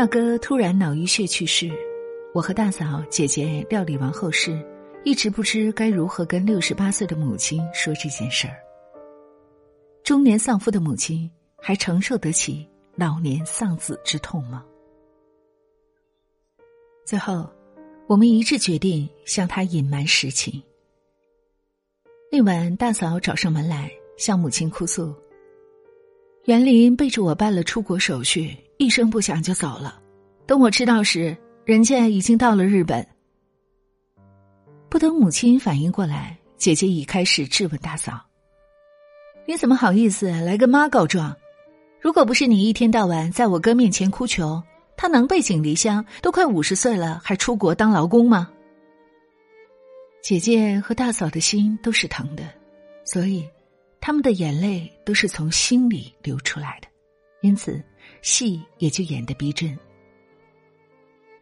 [0.00, 1.70] 大哥突然脑溢血去世，
[2.32, 4.58] 我和大嫂、姐姐料理完后事，
[5.04, 8.56] 一直不知该如何跟六十八岁的母亲说这件事儿。
[10.02, 14.64] 中年丧夫的母亲还承受得起老年丧子之痛吗？
[17.04, 17.46] 最后，
[18.06, 20.62] 我们一致决定向他隐瞒实情。
[22.32, 25.14] 那晚，大嫂找上门来，向母亲哭诉
[26.48, 30.00] ：“袁林背着我办了出国手续，一声不响就走了。
[30.46, 33.06] 等我知道时，人家已经到了日本。”
[34.88, 38.18] 不等母亲反应过来，姐姐已开始质问大嫂
[39.46, 41.36] ：“你怎么好意思来跟妈告状？
[42.00, 44.62] 如果不是你一天到晚在我哥面前哭穷，
[44.96, 46.02] 他能背井离乡？
[46.22, 48.50] 都快五十岁了，还出国当劳工吗？”
[50.24, 52.44] 姐姐和大嫂的心都是疼的，
[53.04, 53.46] 所以
[54.00, 56.88] 他们的眼泪都是从心里流出来的，
[57.42, 57.78] 因此
[58.22, 59.78] 戏也就演得逼真。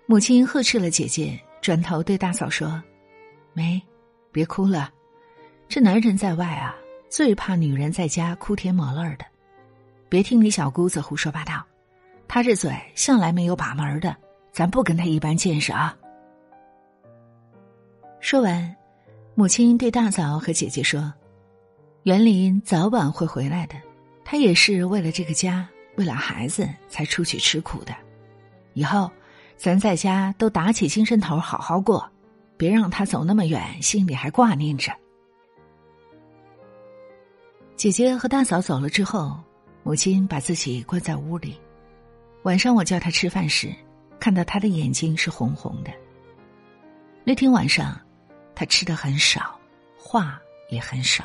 [0.06, 2.82] 母亲呵斥了姐姐，转头对大嫂说
[3.52, 3.80] ：“梅，
[4.32, 4.90] 别哭了，
[5.68, 6.74] 这男人在外啊，
[7.08, 9.26] 最怕女人在家哭天抹泪的。
[10.08, 11.62] 别听你小姑子胡说八道，
[12.26, 14.16] 她这嘴向来没有把门的，
[14.50, 15.96] 咱不跟她一般见识啊。”
[18.20, 18.74] 说完，
[19.34, 21.12] 母亲对大嫂和姐姐说
[22.04, 23.74] ：“袁林早晚会回来的，
[24.24, 25.68] 他也是为了这个家，
[25.98, 27.94] 为了孩子才出去吃苦的。
[28.72, 29.10] 以后，
[29.58, 32.10] 咱在家都打起精神头，好好过，
[32.56, 34.90] 别让他走那么远，心里还挂念着。”
[37.76, 39.38] 姐姐和大嫂走了之后，
[39.82, 41.60] 母亲把自己关在屋里。
[42.44, 43.70] 晚上我叫她吃饭时，
[44.18, 45.90] 看到她的眼睛是红红的。
[47.24, 48.00] 那天晚上。
[48.58, 49.56] 他吃的很少，
[49.96, 50.36] 话
[50.68, 51.24] 也很少。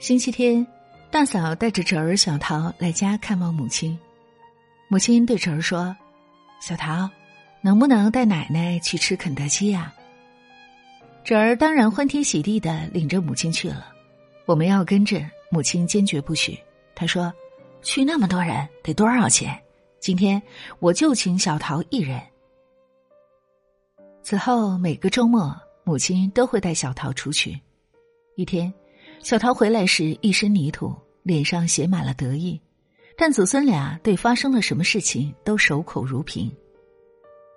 [0.00, 0.66] 星期天，
[1.10, 3.98] 大嫂带着侄儿小桃来家看望母亲。
[4.86, 5.94] 母亲对侄儿说
[6.62, 7.10] ：“小桃，
[7.60, 9.92] 能不能带奶奶去吃肯德基呀？”
[11.24, 13.92] 侄儿当然欢天喜地的领着母亲去了。
[14.46, 15.20] 我们要跟着，
[15.50, 16.56] 母亲坚决不许。
[16.94, 17.32] 他说
[17.82, 19.60] ：“去那么多人得多少钱？
[19.98, 20.40] 今天
[20.78, 22.20] 我就请小桃一人。”
[24.22, 27.60] 此后每个周末，母亲都会带小桃出去。
[28.36, 28.72] 一天，
[29.22, 32.58] 小桃回来时一身泥土，脸上写满了得意，
[33.16, 36.50] 但祖孙俩对发生了什么事情都守口如瓶。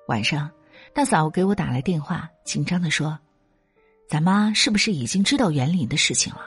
[0.07, 0.51] 晚上，
[0.93, 3.17] 大嫂给我打来电话，紧张的说
[4.09, 6.41] ：“咱妈是不是已经知道园林的事情了？”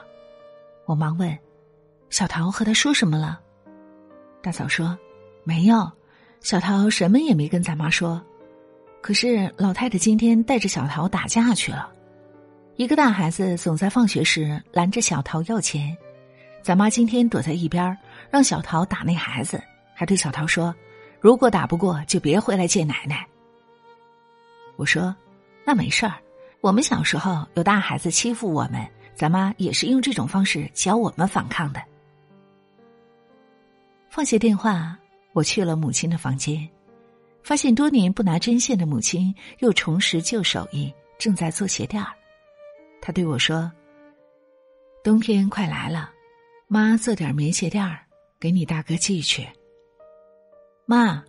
[0.85, 1.35] 我忙问
[2.11, 3.41] ：“小桃和他说什么了？”
[4.41, 4.97] 大嫂说
[5.43, 5.91] ：“没有，
[6.41, 8.23] 小桃什么也没跟咱妈说。”
[9.01, 11.91] 可是老太太今天带着小桃打架去了，
[12.77, 15.97] 一个大孩子总在放学时拦着小桃要钱，
[16.61, 17.97] 咱妈今天躲在一边
[18.29, 19.59] 让小桃打那孩子，
[19.95, 20.73] 还对小桃说
[21.19, 23.25] ：“如果打不过就别回来见奶奶。”
[24.77, 25.13] 我说
[25.65, 26.13] ：“那没事儿，
[26.61, 31.81] 我们小时候有大孩子欺负我们，咱妈也是用这种方式教我们反抗的。”
[34.07, 34.95] 放下电话，
[35.33, 36.67] 我去了母亲的房间。
[37.41, 42.11] 发现多年不拿针线的母亲又重拾旧手艺，正在做鞋垫儿。
[43.07, 43.71] 他对我说
[45.01, 46.11] ：“冬天快来了，
[46.67, 47.99] 妈做点棉鞋垫儿
[48.37, 49.47] 给你大哥寄去。
[50.85, 51.23] 妈，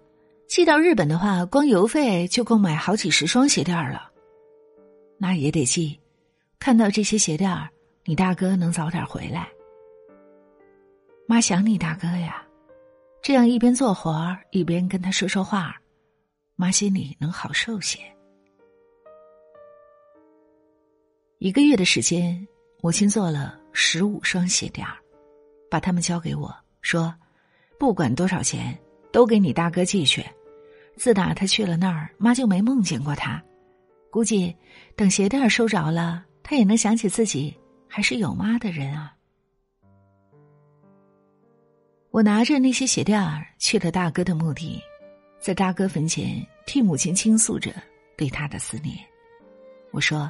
[0.48, 4.10] 寄到日本的话，光邮费就够买好几十双鞋垫儿了。
[5.18, 5.96] 那也得寄，
[6.58, 7.68] 看到这些鞋垫儿，
[8.04, 9.48] 你大哥能早点回来。
[11.28, 12.44] 妈想你大哥呀，
[13.22, 15.76] 这样一边做活儿一边跟他说说话。”
[16.58, 18.00] 妈心里能好受些。
[21.38, 22.46] 一个月的时间，
[22.82, 24.96] 母亲做了十五双鞋垫儿，
[25.70, 27.14] 把它们交给我说
[27.78, 28.76] ：“不管多少钱，
[29.12, 30.24] 都给你大哥寄去。”
[30.98, 33.40] 自打他去了那儿，妈就没梦见过他。
[34.10, 34.52] 估计
[34.96, 37.56] 等鞋垫儿收着了，他也能想起自己
[37.86, 39.14] 还是有妈的人啊。
[42.10, 44.82] 我拿着那些鞋垫儿去了大哥的墓地。
[45.38, 47.72] 在大哥坟前替母亲倾诉着
[48.16, 48.96] 对他的思念，
[49.92, 50.28] 我说：“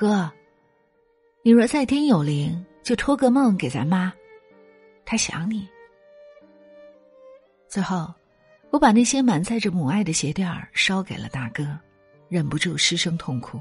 [0.00, 0.32] 哥，
[1.42, 4.10] 你若在天有灵，就托个梦给咱妈，
[5.04, 5.68] 她想你。”
[7.68, 8.10] 最后，
[8.70, 11.78] 我把那些满载着母爱的鞋垫儿烧给了大哥，
[12.30, 13.60] 忍不住失声痛哭，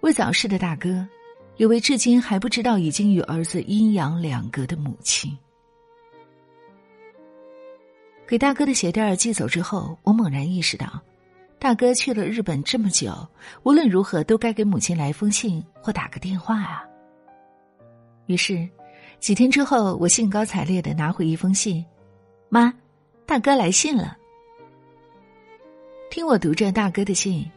[0.00, 1.06] 为早逝的大哥，
[1.58, 5.30] 也为至今还不知道已经与儿子阴阳两隔的母亲。
[8.26, 11.00] 给大哥的鞋垫儿寄走之后，我猛然意识到，
[11.58, 13.12] 大哥去了日本这么久，
[13.62, 16.84] 无论如何都该给母亲来封信或打个电话啊。
[18.26, 18.68] 于是，
[19.20, 21.84] 几天之后，我兴高采烈的拿回一封信，
[22.48, 22.72] 妈，
[23.24, 24.16] 大哥来信了。”
[26.10, 27.50] 听我读着大哥的信，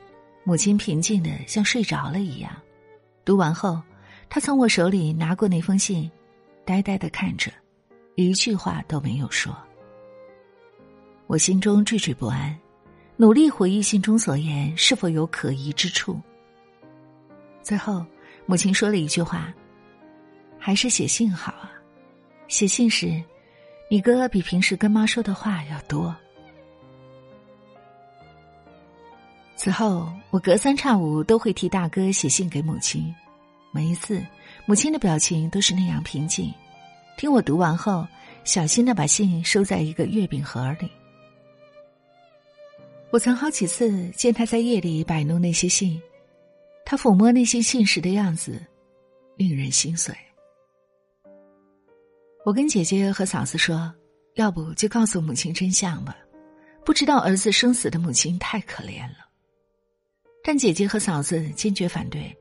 [0.44, 2.52] 母亲平静的像睡着了一样。
[3.26, 3.82] 读完后，
[4.30, 6.10] 他从我手里拿过那封信，
[6.66, 7.52] 呆呆的看着，
[8.16, 9.56] 一句话都没有说。
[11.28, 12.58] 我心中惴惴不安，
[13.22, 16.18] 努力回忆信中所言是否有可疑之处。
[17.62, 18.06] 最后，
[18.46, 19.54] 母亲说了一句话
[20.58, 21.70] ：“还是写信好啊，
[22.48, 23.22] 写信时，
[23.92, 26.16] 你哥比平时跟妈说的话要多。”
[29.58, 33.14] 此后，我隔三差五都会替大哥写信给母亲，
[33.74, 34.26] 每一次，
[34.66, 36.50] 母亲的表情都是那样平静。
[37.18, 38.08] 听我读完后，
[38.46, 40.90] 小心的把信收在一个月饼盒里。
[43.12, 46.00] 我曾好几次见他在夜里摆弄那些信，
[46.86, 48.64] 他抚摸那些信时的样子，
[49.36, 50.16] 令人心碎。
[52.46, 53.92] 我跟姐姐和嫂子说
[54.36, 56.16] ：“要不就告诉母亲真相吧，
[56.86, 59.28] 不知道儿子生死的母亲太可怜了。”
[60.44, 62.36] 但姐姐和嫂子坚决反对，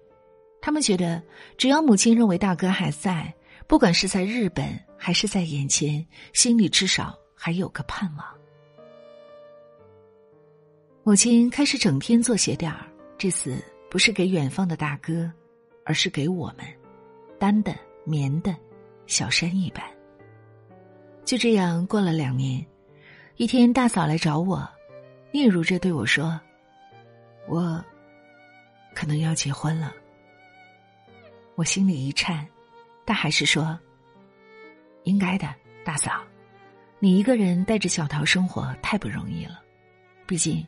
[0.61, 1.21] 他们觉得
[1.57, 3.35] 只要母亲认为大哥还在，
[3.67, 8.38] 不管是在日本还是在眼前，心里至少还有个盼望。
[11.09, 15.33] 母亲开始整天做鞋垫儿，这次不是给远方的大哥，
[15.87, 16.67] 而是给我们，
[17.39, 17.75] 单的、
[18.05, 18.55] 棉的，
[19.07, 19.83] 小山一般。
[21.25, 22.63] 就这样过了两年，
[23.37, 24.69] 一天大嫂来找我，
[25.33, 26.39] 嗫嚅着对我说
[27.49, 27.83] ：“我。”
[28.95, 29.95] 可能要结婚了，
[31.55, 32.47] 我心里一颤，
[33.07, 33.81] 但还是说
[35.05, 36.23] ：“应该的，大嫂，
[36.99, 39.59] 你一个人带着小桃生活太不容易了，
[40.27, 40.63] 毕竟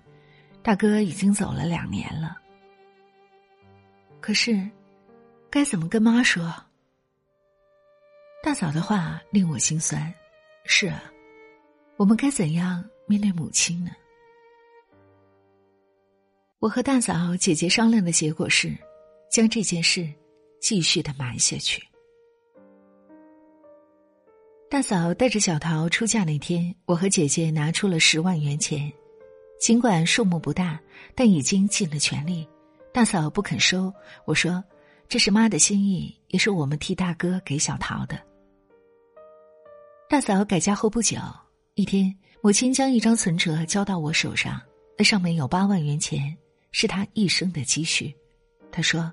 [0.62, 2.36] 大哥已经走了两年了。
[4.20, 4.68] 可是，
[5.50, 6.54] 该怎么跟妈说？”
[8.42, 10.12] 大嫂的话令我心酸。
[10.64, 11.02] 是啊，
[11.96, 13.90] 我们该怎样面对母亲呢？
[16.58, 18.76] 我和大嫂、姐姐商量的结果是，
[19.30, 20.06] 将这件事
[20.60, 21.82] 继续的瞒下去。
[24.68, 28.92] 大嫂带着小桃出嫁那天，我和姐姐拿出了十万元钱，
[29.60, 30.80] 尽管数目不大，
[31.14, 32.48] 但已经尽了全力。
[32.92, 33.92] 大嫂不肯收，
[34.24, 34.64] 我说
[35.06, 38.18] 这是妈的心意，也是我们替大哥给小桃的。
[40.08, 41.18] 大嫂改嫁后不久，
[41.74, 42.12] 一天，
[42.42, 44.60] 母亲将一张存折交到我手上，
[44.96, 46.36] 那上面有八万元钱。
[46.72, 48.14] 是他一生的积蓄，
[48.70, 49.12] 他说：“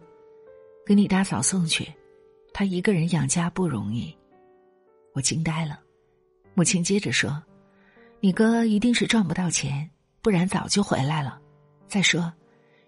[0.86, 1.92] 给你大嫂送去，
[2.54, 4.16] 她一个人养家不容易。”
[5.14, 5.80] 我惊呆了。
[6.54, 7.44] 母亲接着说
[8.22, 9.90] ：“你哥一定是赚不到钱，
[10.28, 11.40] 不然早就回来了。
[11.88, 12.30] 再说，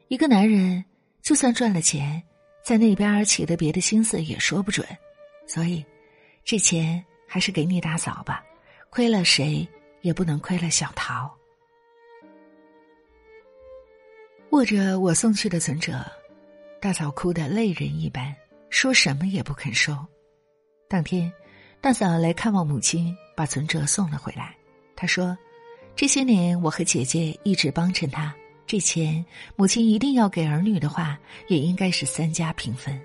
[0.09, 0.83] 一个男人
[1.21, 2.21] 就算赚了钱，
[2.65, 4.85] 在那边起的别的心思也说不准。
[5.47, 5.85] 所以，
[6.43, 8.43] 这钱还是给你大嫂吧，
[8.89, 9.65] 亏了谁
[10.01, 11.33] 也不能亏了小桃。”
[14.51, 16.05] 握着我送去的存折，
[16.81, 18.35] 大嫂哭得泪人一般，
[18.69, 19.95] 说什么也不肯收。
[20.89, 21.31] 当天，
[21.79, 24.53] 大嫂来看望母亲，把存折送了回来。
[24.93, 25.37] 她说
[25.99, 28.33] ：“这些年我和姐姐一直帮衬她，
[28.65, 29.25] 这钱
[29.57, 31.19] 母亲一定要给儿女的话，
[31.49, 32.97] 也应该是三家平分。”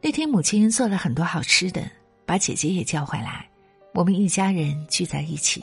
[0.00, 1.82] 那天，母亲做了很多好吃的，
[2.24, 3.46] 把姐姐也叫回来，
[3.92, 5.62] 我们一家人聚在一起。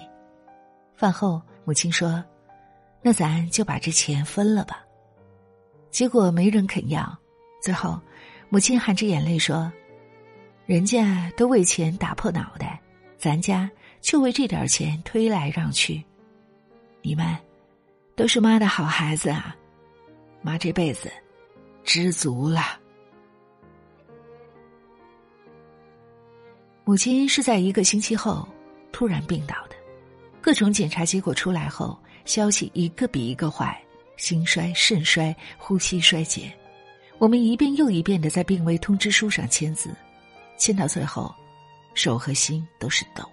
[0.96, 2.24] 饭后，母亲说。
[3.02, 4.86] 那咱就把这钱分了吧。
[5.90, 7.18] 结果没人肯要，
[7.64, 8.00] 最后，
[8.50, 9.72] 母亲含着眼泪说
[10.68, 12.80] ：“人家都为钱打破脑袋，
[13.18, 13.68] 咱家
[14.02, 16.04] 就为这点钱推来让去。
[17.02, 17.38] 你们
[18.16, 19.56] 都是妈的好孩子啊，
[20.42, 21.12] 妈这辈子
[21.84, 22.80] 知足了。”
[26.86, 28.48] 母亲是在一个星期后
[28.92, 29.76] 突然病倒的，
[30.42, 31.98] 各种检查结果出来后。
[32.26, 33.82] 消息一个比一个坏，
[34.18, 36.54] 心衰、肾衰、呼吸衰竭。
[37.20, 39.96] 我们一遍又一遍的在病危通知书上签字，
[40.58, 41.34] 签到最后，
[41.94, 43.24] 手和心都是抖。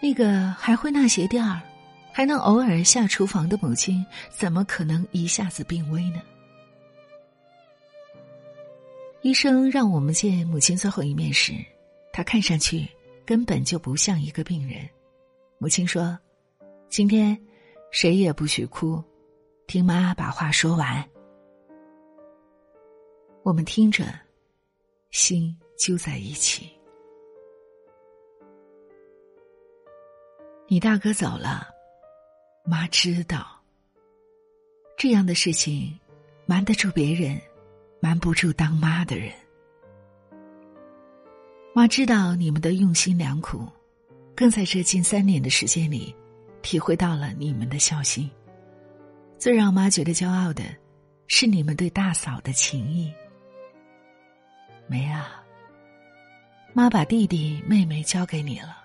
[0.00, 1.60] 那个还会纳鞋垫儿，
[2.12, 6.22] 还能偶尔下厨房的母亲，怎么可能一下子病危呢？
[9.22, 11.52] 医生让我们见母亲最后一面时，
[12.12, 12.86] 她看上去
[13.24, 14.88] 根本就不像一个病人。
[15.58, 16.18] 母亲说。
[16.88, 17.36] 今天，
[17.90, 19.02] 谁也不许哭，
[19.66, 21.04] 听妈把话说完。
[23.42, 24.04] 我们听着，
[25.10, 26.70] 心揪在一起。
[30.68, 31.68] 你大哥走了，
[32.64, 33.46] 妈知道。
[34.96, 35.96] 这样的事情，
[36.44, 37.40] 瞒得住别人，
[38.00, 39.32] 瞒不住当妈的人。
[41.72, 43.68] 妈知道你们的用心良苦，
[44.34, 46.12] 更在这近三年的时间里，
[46.62, 48.28] 体会到了你们的孝心。
[49.38, 50.64] 最让妈觉得骄傲的，
[51.28, 53.12] 是你们对大嫂的情谊。
[54.88, 55.44] 梅啊，
[56.72, 58.78] 妈把弟弟妹妹交给你了，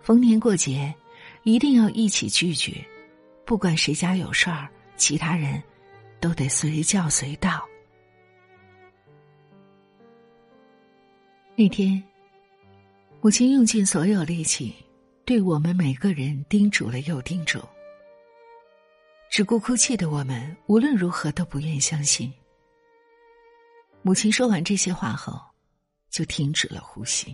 [0.00, 0.92] 逢年过节，
[1.44, 2.84] 一定要一起拒绝，
[3.44, 5.62] 不管谁家有事儿，其他人
[6.20, 7.68] 都得随叫随到。
[11.56, 12.02] 那天。
[13.24, 14.74] 母亲用尽所有力气，
[15.24, 17.60] 对我们每个人叮嘱了又叮嘱。
[19.30, 22.32] 只顾哭泣的我们，无论如何都不愿相信。
[24.02, 25.40] 母亲说完这些话后，
[26.10, 27.32] 就停止了呼吸。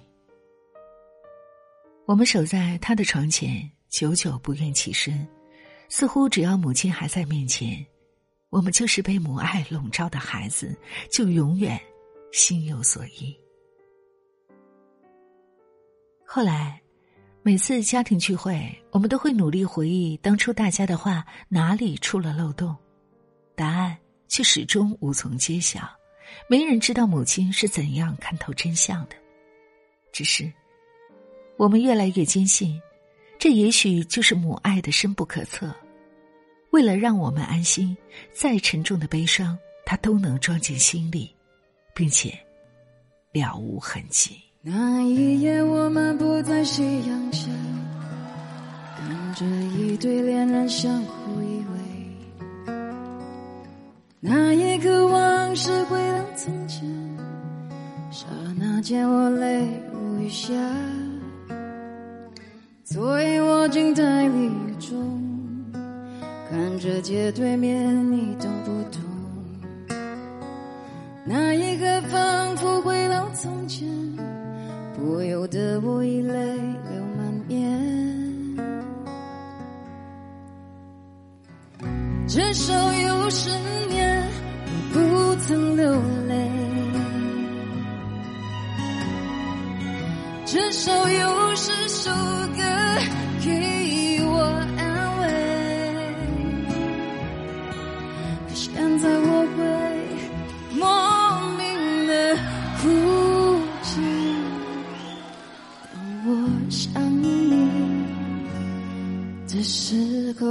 [2.05, 5.27] 我们守在她的床前，久久不愿起身，
[5.89, 7.85] 似乎只要母亲还在面前，
[8.51, 10.77] 我们就是被母爱笼罩的孩子，
[11.11, 11.81] 就永远
[12.31, 13.35] 心有所依。
[16.27, 16.81] 后来，
[17.43, 22.77] 每次家庭聚会，我们都会努力回忆当初大家的话哪里出了漏洞，
[23.55, 23.97] 答案
[24.29, 25.89] 却始终无从揭晓。
[26.47, 29.17] 没人知道母亲是怎样看透真相的。
[30.13, 30.53] 只是，
[31.57, 32.79] 我们越来越坚信，
[33.39, 35.73] 这也许就是母爱的深不可测。
[36.71, 37.97] 为了让我们安心，
[38.33, 41.35] 再沉重的悲伤，他都能装进心里，
[41.95, 42.37] 并且
[43.33, 44.37] 了无痕迹。
[44.61, 47.49] 那一夜，我们不在夕阳下，
[48.97, 51.65] 看着一对恋人相互依
[52.67, 52.73] 偎。
[54.21, 56.83] 那一刻，往事回到从前，
[58.11, 58.27] 刹
[58.59, 60.53] 那间我泪如雨下。
[62.91, 65.23] 所以我静在雨中，
[66.49, 69.03] 看着街对面，你懂不懂？
[71.27, 73.87] 那一刻，仿佛回到从前。
[74.97, 78.57] 不由得我已泪流满面，
[82.27, 83.51] 至少有十
[83.91, 84.27] 年
[84.95, 85.93] 我不曾流
[86.27, 86.51] 泪，
[90.47, 92.11] 至少有十首
[106.71, 107.71] 想你
[109.47, 110.47] 的时候，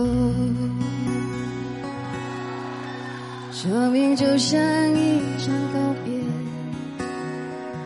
[3.52, 4.60] 生命就像
[4.94, 6.14] 一场告别，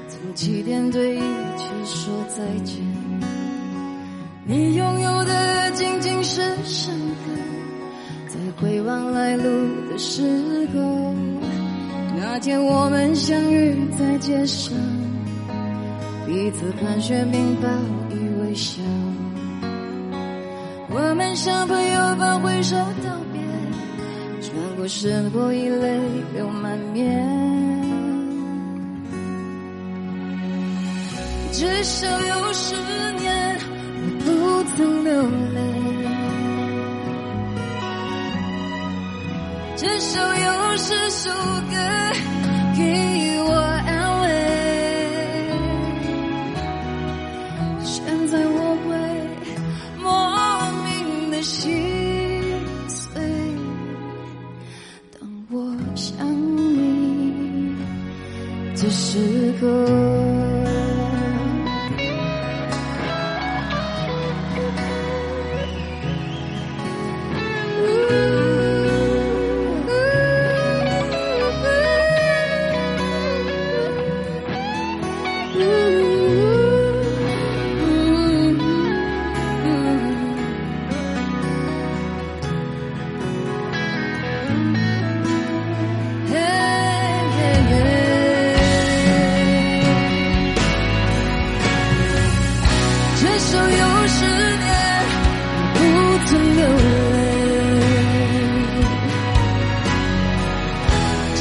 [0.07, 2.77] 从起点对一切说再见。
[4.45, 7.31] 你拥有的仅仅是深刻，
[8.27, 9.43] 在回望来路
[9.91, 11.13] 的时候，
[12.17, 14.73] 那天我们相遇在街上，
[16.31, 17.67] 彼此寒暄并报
[18.09, 18.81] 以微笑。
[20.89, 23.41] 我们像朋友般挥手道别，
[24.39, 25.99] 转过身后已泪
[26.33, 27.21] 流满面。
[31.51, 32.75] 至少有十
[33.19, 33.59] 年
[33.99, 35.21] 我不曾流
[35.53, 35.59] 泪，
[39.75, 41.75] 至少有十首歌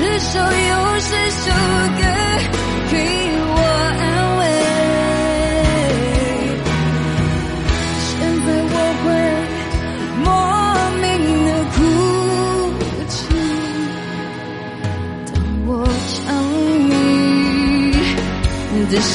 [0.00, 2.02] 至少有十首歌
[2.90, 2.95] 给
[3.52, 3.54] 我
[4.00, 4.02] 安
[4.38, 4.40] 慰，
[8.00, 8.09] 现
[8.40, 9.07] 在我会
[10.25, 10.26] 莫
[11.02, 11.04] 名
[11.45, 11.78] 的哭
[13.09, 13.12] 泣。
[15.26, 15.35] 当
[15.66, 15.69] 我
[16.09, 16.16] 想
[18.73, 19.12] 你的时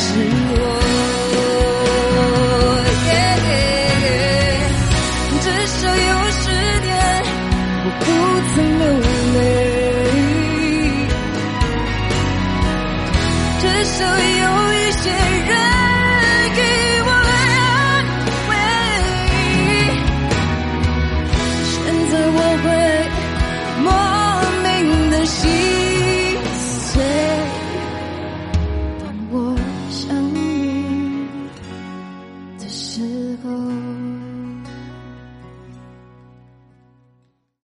[0.50, 0.85] 候。